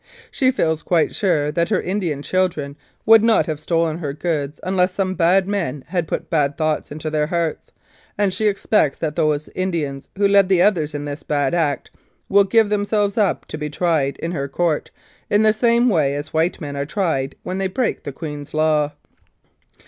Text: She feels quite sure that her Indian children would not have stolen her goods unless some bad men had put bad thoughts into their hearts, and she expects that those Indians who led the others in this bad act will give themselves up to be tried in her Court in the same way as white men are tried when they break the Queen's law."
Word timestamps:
She 0.31 0.49
feels 0.49 0.81
quite 0.81 1.13
sure 1.13 1.51
that 1.51 1.69
her 1.69 1.79
Indian 1.79 2.23
children 2.23 2.75
would 3.05 3.23
not 3.23 3.45
have 3.45 3.59
stolen 3.59 3.99
her 3.99 4.13
goods 4.13 4.59
unless 4.63 4.95
some 4.95 5.13
bad 5.13 5.47
men 5.47 5.83
had 5.89 6.07
put 6.07 6.27
bad 6.27 6.57
thoughts 6.57 6.91
into 6.91 7.11
their 7.11 7.27
hearts, 7.27 7.71
and 8.17 8.33
she 8.33 8.47
expects 8.47 8.97
that 8.97 9.15
those 9.15 9.47
Indians 9.49 10.07
who 10.17 10.27
led 10.27 10.49
the 10.49 10.59
others 10.59 10.95
in 10.95 11.05
this 11.05 11.21
bad 11.21 11.53
act 11.53 11.91
will 12.29 12.45
give 12.45 12.69
themselves 12.69 13.15
up 13.15 13.45
to 13.45 13.59
be 13.59 13.69
tried 13.69 14.17
in 14.17 14.31
her 14.31 14.47
Court 14.47 14.89
in 15.29 15.43
the 15.43 15.53
same 15.53 15.87
way 15.87 16.15
as 16.15 16.33
white 16.33 16.59
men 16.59 16.75
are 16.75 16.83
tried 16.87 17.35
when 17.43 17.59
they 17.59 17.67
break 17.67 18.01
the 18.01 18.11
Queen's 18.11 18.55
law." 18.55 18.93